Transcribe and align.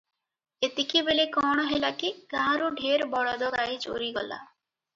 ଏତିକିବେଳେ 0.67 1.25
କଣ 1.35 1.67
ହେଲା 1.73 1.91
କି 2.01 2.11
ଗାଁରୁ 2.33 2.73
ଢେର 2.81 3.11
ବଳଦ 3.15 3.53
ଗାଈ 3.59 3.81
ଚୋରି 3.87 4.13
ଗଲା। 4.21 4.45